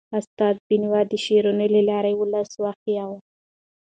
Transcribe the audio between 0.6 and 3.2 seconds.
بینوا د شعرونو له لارې ولس ویښاوه.